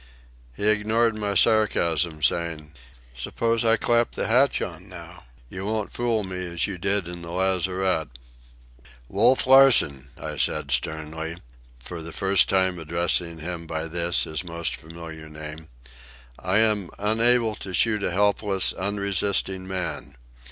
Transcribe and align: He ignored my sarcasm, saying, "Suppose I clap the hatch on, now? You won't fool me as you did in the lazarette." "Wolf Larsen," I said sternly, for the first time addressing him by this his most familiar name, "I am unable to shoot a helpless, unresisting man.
He 0.57 0.67
ignored 0.67 1.13
my 1.13 1.35
sarcasm, 1.35 2.23
saying, 2.23 2.73
"Suppose 3.15 3.63
I 3.63 3.77
clap 3.77 4.13
the 4.13 4.25
hatch 4.25 4.59
on, 4.59 4.89
now? 4.89 5.25
You 5.47 5.63
won't 5.63 5.91
fool 5.91 6.23
me 6.23 6.43
as 6.51 6.65
you 6.65 6.79
did 6.79 7.07
in 7.07 7.21
the 7.21 7.29
lazarette." 7.29 8.07
"Wolf 9.07 9.45
Larsen," 9.45 10.09
I 10.17 10.37
said 10.37 10.71
sternly, 10.71 11.37
for 11.79 12.01
the 12.01 12.11
first 12.11 12.49
time 12.49 12.79
addressing 12.79 13.37
him 13.37 13.67
by 13.67 13.87
this 13.87 14.23
his 14.23 14.43
most 14.43 14.75
familiar 14.75 15.29
name, 15.29 15.67
"I 16.39 16.57
am 16.57 16.89
unable 16.97 17.53
to 17.57 17.71
shoot 17.71 18.01
a 18.01 18.09
helpless, 18.09 18.73
unresisting 18.73 19.67
man. 19.67 20.15